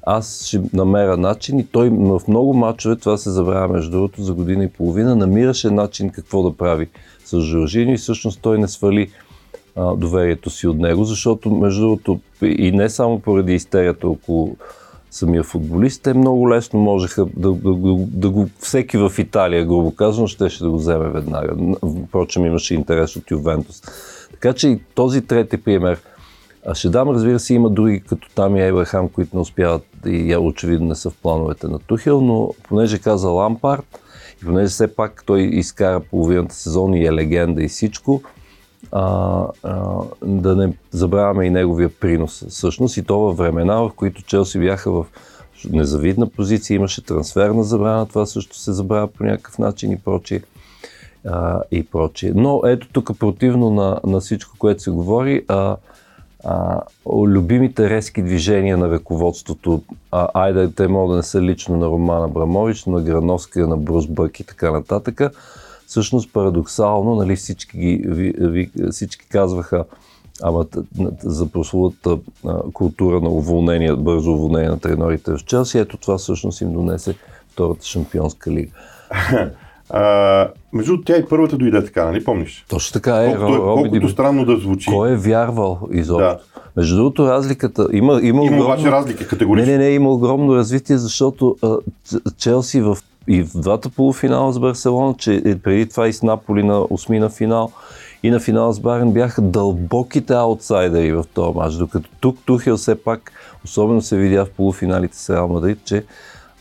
[0.10, 4.34] аз ще намеря начин и той в много мачове, това се забравя между другото за
[4.34, 6.88] година и половина, намираше начин какво да прави
[7.26, 9.10] с Жоржини и всъщност той не свали
[9.76, 14.58] а, доверието си от него, защото между другото и не само поради истерията около
[15.12, 19.96] самия футболист, те много лесно можеха да, да, да, да го, всеки в Италия, грубо
[19.96, 21.56] казано, щеше да го вземе веднага.
[22.08, 23.82] Впрочем имаше интерес от Ювентус.
[24.32, 26.00] Така че и този трети пример–
[26.68, 30.36] а ще дам, разбира се, има други като там и Ебрахам, които не успяват и
[30.36, 34.00] очевидно не са в плановете на Тухил, но понеже каза Лампард
[34.42, 38.22] И понеже все пак той изкара половината сезон и е легенда и всичко,
[38.92, 42.46] а, а, да не забравяме и неговия принос.
[42.50, 45.06] Всъщност и то във времена, в които Челси бяха в
[45.70, 50.42] незавидна позиция, имаше трансферна забрана, това също се забравя по някакъв начин и прочие.
[51.72, 52.32] И прочие.
[52.36, 55.78] Но ето тук противно на, на всичко, което се говори, а,
[56.44, 61.86] а, любимите резки движения на ръководството, а, айде те могат да не са лично на
[61.86, 65.22] Романа Брамович, на Грановска, на Брус Бък и така нататък,
[65.88, 69.86] всъщност парадоксално, нали, всички, ги, ви, ви, всички казваха,
[70.44, 70.66] ама
[71.24, 72.18] за прословата
[72.74, 77.16] култура на уволнение, бързо уволнение на тренорите в Челси, ето това всъщност им донесе
[77.52, 78.72] втората шампионска лига.
[79.90, 82.66] А, между тя и първата дойде така, нали помниш?
[82.70, 83.36] Точно така е.
[83.36, 84.10] Колкото, колкото Диб...
[84.10, 84.90] странно да звучи.
[84.92, 86.18] Кой е вярвал изобщо?
[86.18, 86.40] Да.
[86.78, 87.88] Между другото, разликата.
[87.92, 88.66] Има, има, има огромно...
[88.66, 89.72] обаче разлика, категорично.
[89.72, 91.78] Не, не, не, има огромно развитие, защото а,
[92.38, 92.98] Челси в
[93.28, 97.30] и в двата полуфинала с Барселона, че е преди това и с Наполи на осмина
[97.30, 97.72] финал
[98.24, 102.96] и на финал с Барен бяха дълбоките аутсайдери в този матч, докато тук Тухел все
[102.96, 103.32] пак,
[103.66, 106.04] особено се видя в полуфиналите с Реал Мадрид, че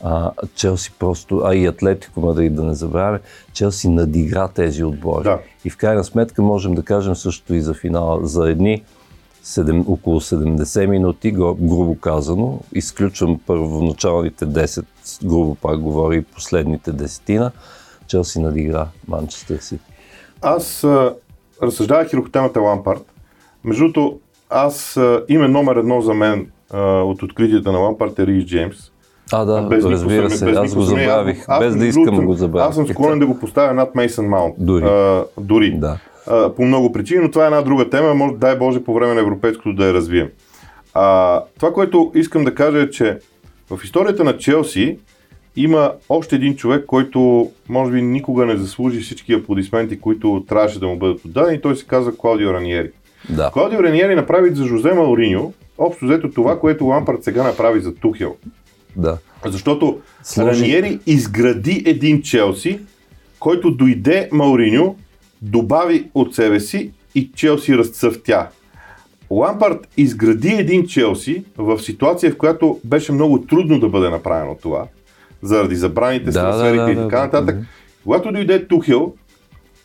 [0.03, 3.21] а, Челси просто, а и Атлетико Мадрид да не забравяме,
[3.53, 5.25] Челси надигра тези отбори.
[5.25, 5.41] Да.
[5.65, 8.27] И в крайна сметка можем да кажем също и за финала.
[8.27, 8.85] За едни
[9.45, 14.85] 7, около 70 минути, грубо казано, изключвам първоначалните 10,
[15.25, 17.53] грубо пак говори, последните десетина,
[18.07, 19.85] Челси надигра Манчестър Сити.
[20.43, 21.15] Аз а,
[21.63, 23.13] разсъждавах и темата Лампард.
[23.65, 28.27] Между другото, аз а, име номер едно за мен а, от откритията на Лампард е
[28.27, 28.91] Рис Джеймс.
[29.33, 32.69] А, да, без разбира се, без аз го забравих, аз, без да искам го забравих.
[32.69, 34.55] Аз съм склонен да го поставя над Мейсън Маунт.
[34.59, 34.85] Дори.
[34.85, 35.71] А, дори.
[35.71, 38.95] Да а, по много причини, но това е една друга тема, може, дай Боже, по
[38.95, 40.29] време на европейското да я развием.
[40.95, 43.19] А, това, което искам да кажа е, че
[43.71, 44.99] в историята на Челси
[45.57, 50.87] има още един човек, който може би никога не заслужи всички аплодисменти, които трябваше да
[50.87, 51.61] му бъдат отдадени.
[51.61, 52.91] Той се казва Клаудио Раниери.
[53.29, 53.51] Да.
[53.51, 58.37] Клаудио Раниери направи за Жозе Мауриньо общо взето това, което Лампард сега направи за Тухел.
[58.97, 59.19] Да.
[59.45, 60.01] Защото.
[60.39, 62.81] Раниери изгради един Челси,
[63.39, 64.97] който дойде Мауриньо
[65.43, 68.49] добави от себе си и Челси разцъфтя.
[69.31, 74.87] Лампард изгради един Челси в ситуация, в която беше много трудно да бъде направено това,
[75.43, 77.55] заради забраните, да, трансферите да, да, и така нататък.
[77.55, 77.67] Да, да.
[78.05, 79.15] Когато дойде Тухел,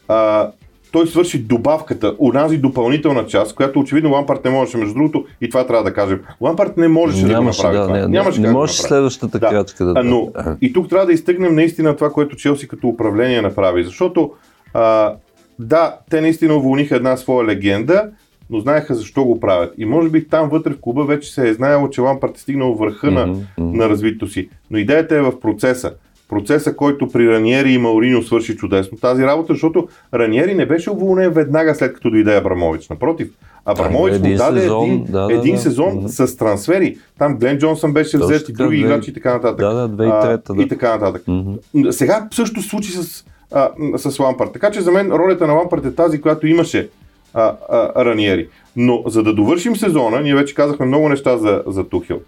[0.08, 0.52] а,
[0.92, 5.68] той свърши добавката, унази допълнителна част, която очевидно Лампард не можеше, между другото, и това
[5.68, 6.20] трябва да кажем.
[6.42, 8.08] Лампард не можеше Нямаше, да го направи да, това.
[8.08, 9.50] Не, Нямаше не можеше да следващата да.
[9.50, 10.04] крачка да.
[10.04, 14.32] Но и тук трябва да изтъгнем наистина това, което Челси като управление направи, защото
[14.74, 15.14] а,
[15.60, 18.10] да, те наистина уволниха една своя легенда,
[18.50, 19.74] но знаеха защо го правят.
[19.78, 22.74] И може би там вътре в клуба вече се е знаело, че Лампард е стигнал
[22.74, 23.46] върха mm-hmm.
[23.58, 24.50] на, на развитието си.
[24.72, 25.94] Но идеята е в процеса.
[26.32, 31.32] Процеса, който при Раниери и Маурино свърши чудесно тази работа, защото Раниери не беше уволнен
[31.32, 32.90] веднага след като дойде Абрамович.
[32.90, 33.30] Напротив,
[33.66, 36.10] Абрамович му даде сезон, един, да, да, един да, сезон да.
[36.10, 36.98] с трансфери.
[37.20, 39.60] Там Глен Джонсън беше Точно взет и други играчи и така нататък.
[39.60, 40.64] Да, да, 2003, да.
[40.64, 41.24] И така нататък.
[41.28, 41.92] Mm-hmm.
[41.92, 44.54] Сега също случи с а, с Лампард.
[44.54, 46.90] Така че за мен ролята на Лампард е тази, която имаше
[47.34, 48.48] а, а, Раниери.
[48.76, 52.20] Но за да довършим сезона, ние вече казахме много неща за, за Тухел.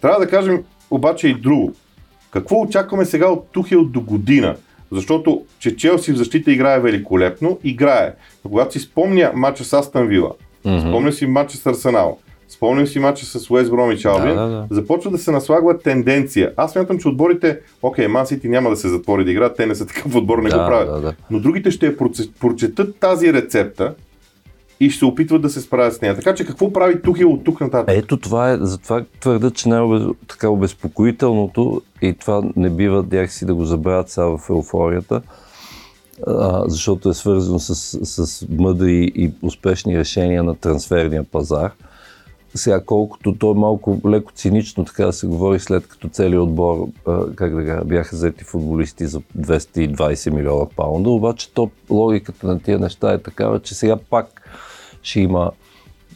[0.00, 1.72] Трябва да кажем обаче и друго.
[2.30, 4.56] Какво очакваме сега от Тухел до година?
[4.92, 8.14] Защото, че Челси в защита играе великолепно, играе.
[8.44, 10.32] Но когато си спомня матча с Астан Вила,
[10.66, 10.88] mm-hmm.
[10.88, 12.18] спомня си матча с Арсенал,
[12.50, 14.66] Спомням си мача с Уест Бромич Албин, да, да, да.
[14.70, 16.52] започва да се наслагва тенденция.
[16.56, 19.74] Аз смятам, че отборите, окей, Ман Сити няма да се затвори да играят, те не
[19.74, 20.88] са такъв отбор, не да, го правят.
[20.88, 21.14] Да, да.
[21.30, 21.96] Но другите ще
[22.40, 23.94] прочетат тази рецепта
[24.80, 26.16] и ще се опитват да се справят с нея.
[26.16, 27.94] Така че какво прави тук от тук нататък?
[27.96, 33.54] Ето това е, затова твърда, че най- така обезпокоителното и това не бива някакси да
[33.54, 35.22] го забравят сега в еуфорията,
[36.26, 37.74] а, защото е свързано с,
[38.06, 41.70] с мъдри и успешни решения на трансферния пазар–
[42.54, 46.88] сега, колкото то е малко леко цинично, така да се говори, след като целият отбор,
[47.34, 52.78] как да кажа, бяха взети футболисти за 220 милиона паунда, обаче то логиката на тия
[52.78, 54.39] неща е такава, че сега пак
[55.02, 55.50] ще има,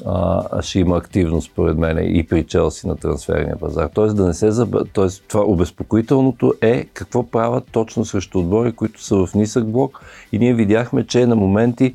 [0.06, 3.90] а, ще има активност, според мен, и при Челси на трансферния пазар.
[3.94, 4.76] Тоест, да не се заб...
[4.92, 10.00] Тоест, това обезпокоителното е какво правят точно срещу отбори, които са в нисък блок.
[10.32, 11.94] И ние видяхме, че на моменти,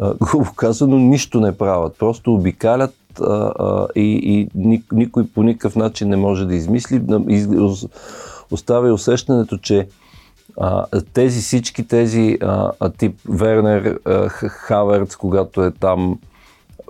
[0.20, 1.98] грубо казано, нищо не правят.
[1.98, 4.48] Просто обикалят а, а, и, и
[4.92, 7.02] никой по никакъв начин не може да измисли.
[7.28, 7.48] Из,
[8.50, 9.88] оставя усещането, че
[10.58, 16.18] а, тези всички тези а, тип Вернер, а, Хаверц, когато е там,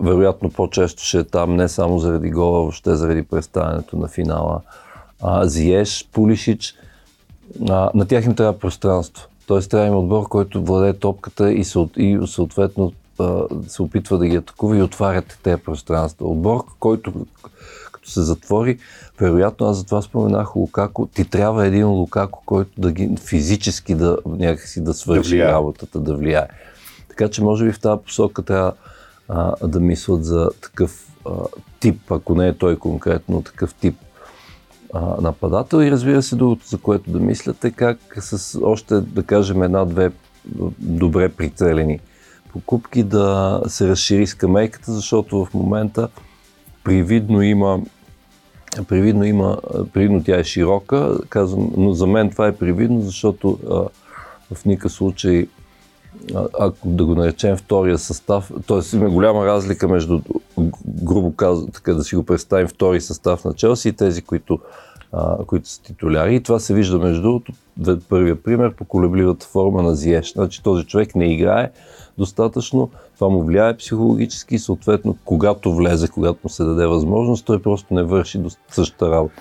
[0.01, 4.61] вероятно по-често ще е там, не само заради гола, въобще заради представянето на финала.
[5.23, 6.75] А, Зиеш, Пулишич,
[7.69, 9.29] а, на тях им трябва пространство.
[9.47, 11.65] Тоест трябва им отбор, който владее топката и,
[12.27, 12.93] съответно
[13.69, 16.29] се опитва да ги атакува и отварят тези пространства.
[16.29, 17.13] Отбор, който
[18.11, 18.79] като се затвори,
[19.21, 24.85] вероятно аз затова споменах Лукако, ти трябва един Лукако, който да ги физически да някакси
[24.85, 26.49] да свърши да работата, да влияе.
[27.09, 28.73] Така че може би в тази посока трябва
[29.29, 31.31] а, да мислят за такъв а,
[31.81, 33.97] тип, ако не е той конкретно, такъв тип
[34.95, 35.83] а, нападател.
[35.83, 40.13] И разбира се, другото, за което да мислят е как с още, да кажем, една-две
[40.79, 42.01] добре прицелени
[42.53, 46.09] покупки да се разшири скамейката, защото в момента
[46.85, 47.81] привидно има
[48.89, 49.59] Привидно има,
[49.93, 53.75] привидно тя е широка, казвам, но за мен това е привидно, защото а,
[54.55, 55.47] в никакъв случай,
[56.35, 58.97] а, ако да го наречем втория състав, т.е.
[58.97, 60.21] има голяма разлика между,
[60.87, 64.59] грубо казвам, така да си го представим, втори състав на Челси и тези, които,
[65.13, 66.35] а, които са титуляри.
[66.35, 67.53] И това се вижда между другото,
[68.09, 70.33] първия пример, по колебливата форма на Зиеш.
[70.33, 71.71] Значи този човек не играе
[72.19, 77.63] достатъчно, това му влияе психологически и съответно, когато влезе, когато му се даде възможност, той
[77.63, 79.35] просто не върши до същата работа.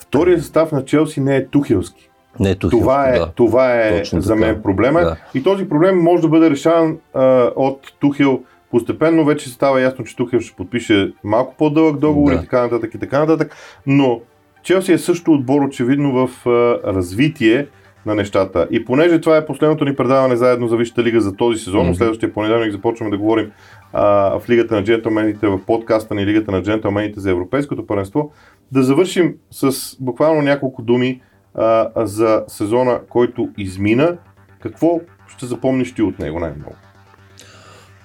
[0.00, 2.10] Вторият състав на Челси не е тухелски.
[2.40, 3.32] Не е тухелски, това е, да.
[3.34, 4.62] това е за мен така.
[4.62, 5.00] проблема.
[5.00, 5.16] Да.
[5.34, 9.24] И този проблем може да бъде решаван а, от Тухел постепенно.
[9.24, 12.36] Вече става ясно, че Тухел ще подпише малко по-дълъг договор да.
[12.36, 13.56] и така нататък и така нататък.
[13.86, 14.20] Но
[14.62, 16.46] Челси е също отбор очевидно в
[16.86, 17.66] развитие
[18.06, 18.68] на нещата.
[18.70, 21.96] И понеже това е последното ни предаване заедно за Висшата лига за този сезон, mm-hmm.
[21.96, 23.50] следващия понеделник започваме да говорим
[23.92, 24.02] а,
[24.38, 28.32] в Лигата на джентълмените, в подкаста ни Лигата на джентълмените за Европейското първенство,
[28.72, 31.20] да завършим с буквално няколко думи
[31.54, 34.16] а, за сезона, който измина.
[34.60, 36.74] Какво ще запомниш ти от него най-много?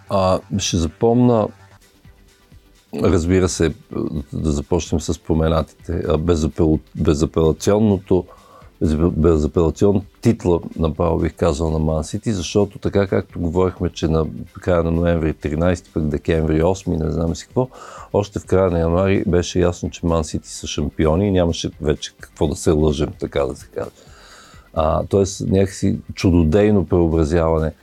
[0.10, 1.48] А, ще запомна
[3.02, 3.74] разбира се,
[4.34, 6.80] да започнем с споменатите, безапел...
[6.96, 8.26] безапелационното
[9.12, 14.26] безапелационна титла, направо бих казал, на Ман Сити, защото така както говорихме, че на
[14.62, 17.68] края на ноември 13, пък декември 8, не знам си какво,
[18.14, 22.14] още в края на януари беше ясно, че Ман Сити са шампиони и нямаше вече
[22.20, 23.90] какво да се лъжем, така да се каже.
[25.10, 27.74] Тоест някакси чудодейно преобразяване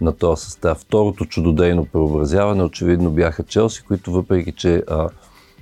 [0.00, 0.78] на този състав.
[0.78, 5.08] Второто чудодейно преобразяване очевидно бяха Челси, които въпреки, че а,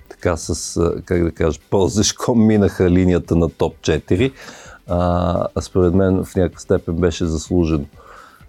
[0.08, 4.32] така с, как да кажа, пълзешком минаха линията на топ 4,
[4.88, 7.86] а, според мен в някаква степен беше заслужен.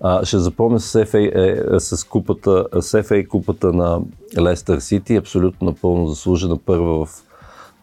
[0.02, 4.02] А, ще запомня с FA, е, с, купата, с FA купата на
[4.40, 7.24] Лестър Сити, абсолютно напълно заслужена първа в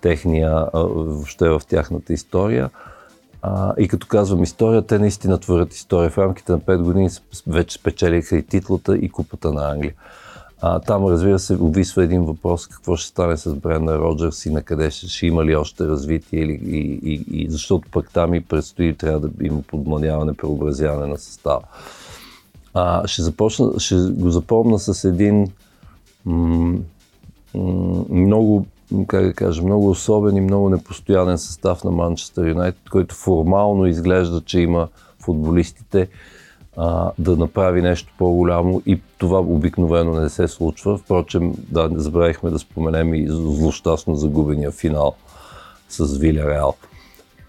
[0.01, 2.71] техния, въобще в тяхната история.
[3.49, 6.11] А, и като казвам история, те наистина творят история.
[6.11, 7.09] В рамките на 5 години
[7.47, 9.95] вече спечелиха и титлата и купата на Англия.
[10.61, 14.63] А, там, разбира се, обвисва един въпрос какво ще стане с Бренда Роджерс и на
[14.63, 18.41] къде ще, ще има ли още развитие, или, и, и, и, защото пък там и
[18.41, 21.63] предстои, трябва да има подманяване, преобразяване на състава.
[22.75, 25.53] А, ще, започна, ще го запомна с един
[26.25, 26.79] м-
[27.55, 28.67] м- много,
[29.07, 34.40] как да кажа, много особен и много непостоянен състав на Манчестър Юнайтед, който формално изглежда,
[34.40, 36.09] че има футболистите,
[36.77, 40.99] а, да направи нещо по-голямо и това обикновено не се случва.
[40.99, 45.14] Впрочем, да, не забравихме да споменем и злощастно загубения финал
[45.88, 46.75] с Виля Реал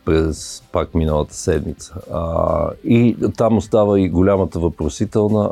[0.05, 1.95] през пак миналата седмица.
[2.11, 5.51] А, и там остава и голямата въпросителна,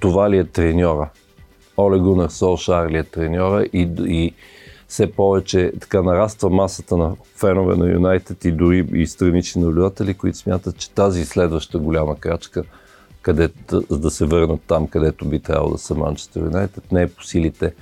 [0.00, 1.10] това ли е треньора?
[1.78, 4.34] Оле Гунар Солшар ли е треньора и, и
[4.88, 10.38] все повече така нараства масата на фенове на Юнайтед и дори и странични наблюдатели, които
[10.38, 12.62] смятат, че тази следваща голяма крачка–
[13.26, 13.48] къде
[13.90, 17.74] да, се върнат там, където би трябвало да са Манчестър Юнайтед, не е по силите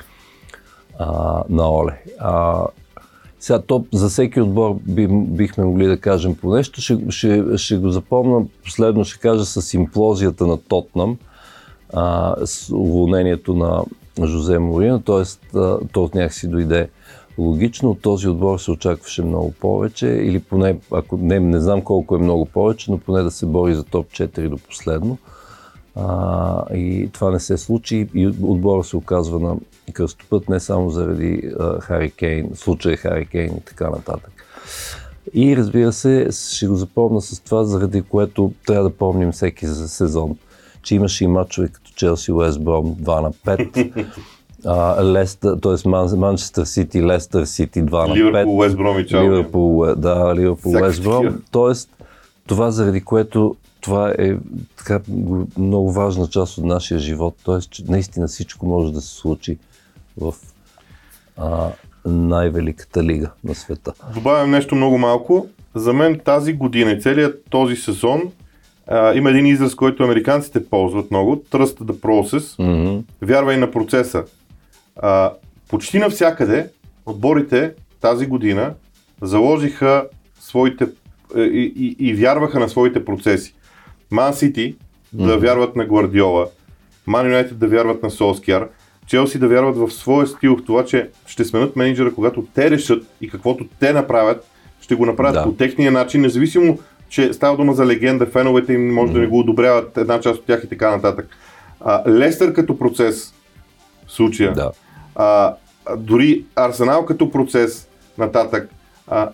[0.99, 2.03] а, на Оле.
[2.19, 2.65] А,
[3.41, 6.81] сега то за всеки отбор би, бихме могли да кажем по нещо.
[6.81, 11.19] Ще, ще, ще го запомня, последно ще кажа с имплозията на Тотнам,
[11.93, 13.85] а, с уволнението на
[14.23, 15.25] Жозе Морина, т.е.
[15.93, 16.89] то от някакси дойде
[17.39, 17.91] логично.
[17.91, 22.19] От този отбор се очакваше много повече, или поне, ако не, не знам колко е
[22.19, 25.19] много повече, но поне да се бори за топ 4 до последно.
[25.97, 29.57] А, и това не се случи и отбора се оказва на
[29.93, 34.33] кръстопът не само заради а, Хари Кейн, случая Хари Кейн и така нататък.
[35.35, 39.89] И разбира се, ще го запомня с това, заради което трябва да помним всеки за
[39.89, 40.37] сезон,
[40.85, 44.07] че имаше и матчове като Челси Уест Бром 2 на 5.
[45.13, 45.89] Лестър, т.е.
[46.17, 48.17] Манчестър Сити, Лестър Сити 2 на 5.
[48.17, 49.25] Ливърпул, Уест Бром и Челси.
[49.25, 51.43] Ливърпул, да, Ливърпул, Уест Бром.
[51.51, 51.91] Тоест,
[52.47, 54.37] това заради което това е
[54.77, 55.01] така
[55.59, 57.35] много важна част от нашия живот.
[57.45, 59.59] Тоест, че наистина всичко може да се случи
[60.21, 60.35] в
[61.37, 61.69] а,
[62.07, 63.93] най-великата лига на света.
[64.15, 65.47] Добавям нещо много малко.
[65.75, 68.23] за мен тази година и целият този сезон
[68.87, 73.03] а, има един израз, който американците ползват много, trust the process, mm-hmm.
[73.23, 74.25] вярвай на процеса.
[74.97, 75.33] А,
[75.69, 76.69] почти навсякъде
[77.07, 78.75] отборите тази година
[79.23, 80.07] заложиха
[80.41, 80.87] своите
[81.37, 83.55] е, и, и, и вярваха на своите процеси.
[84.11, 84.75] Ман Сити
[85.13, 85.47] да Мгм.
[85.47, 86.47] вярват на Гвардиола,
[87.07, 88.69] Ман Юнайтед да вярват на Солскияр,
[89.07, 93.07] Челси да вярват в своя стил, в това, че ще сменят менеджера, когато те решат
[93.21, 94.47] и каквото те направят,
[94.81, 95.43] ще го направят Да.
[95.43, 96.79] по техния начин, независимо,
[97.15, 100.47] че става дума за легенда, феновете им може да не го одобряват, една част от
[100.47, 101.29] тях и така нататък.
[101.81, 103.35] А, Лестър като процес,
[104.07, 104.71] в случая, Да.
[105.15, 105.55] а,
[105.97, 107.89] дори Арсенал като процес
[108.19, 108.71] нататък.
[109.07, 109.31] А,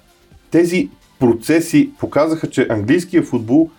[0.51, 3.71] тези процеси показаха, че английският футбол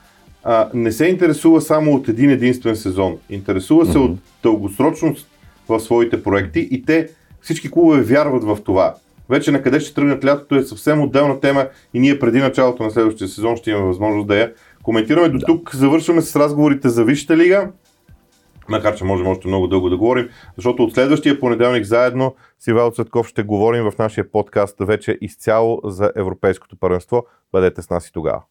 [0.43, 3.17] а, не се интересува само от един единствен сезон.
[3.29, 4.05] Интересува се Мгм.
[4.05, 5.27] от дългосрочност
[5.69, 7.09] в своите проекти и те,
[7.41, 8.95] всички клубове вярват в това.
[9.31, 12.91] Вече на къде ще тръгнат лятото е съвсем отделна тема и ние преди началото на
[12.91, 14.53] следващия сезон ще имаме възможност да я
[14.83, 15.29] коментираме.
[15.29, 17.71] До тук завършваме с разговорите за Висшата лига
[18.69, 22.91] макар че можем още много дълго да говорим, защото от следващия понеделник заедно с Ивал
[22.91, 27.25] Цветков ще говорим в нашия подкаст вече изцяло за Европейското първенство.
[27.51, 28.41] Бъдете с нас и тогава.